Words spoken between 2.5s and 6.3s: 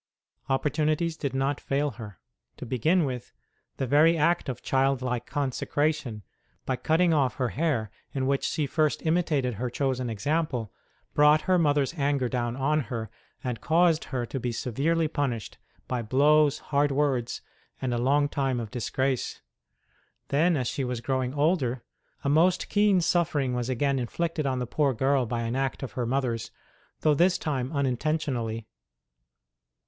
To begin with, the very act of childlike consecration,